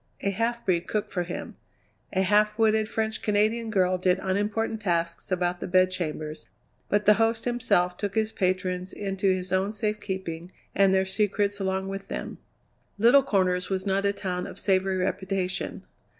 A 0.21 0.31
half 0.31 0.65
breed 0.65 0.87
cooked 0.87 1.11
for 1.11 1.21
him; 1.21 1.57
a 2.11 2.23
half 2.23 2.57
witted 2.57 2.89
French 2.89 3.21
Canadian 3.21 3.69
girl 3.69 3.99
did 3.99 4.17
unimportant 4.19 4.81
tasks 4.81 5.31
about 5.31 5.59
the 5.59 5.67
bedchambers, 5.67 6.47
but 6.89 7.05
the 7.05 7.13
host 7.21 7.45
himself 7.45 7.97
took 7.97 8.15
his 8.15 8.31
patrons 8.31 8.93
into 8.93 9.29
his 9.31 9.53
own 9.53 9.71
safekeeping 9.71 10.51
and 10.73 10.91
their 10.91 11.05
secrets 11.05 11.59
along 11.59 11.87
with 11.87 12.07
them. 12.07 12.39
Little 12.97 13.21
Corners 13.21 13.69
was 13.69 13.85
not 13.85 14.03
a 14.03 14.11
town 14.11 14.47
of 14.47 14.57
savoury 14.57 14.97
reputation. 14.97 15.85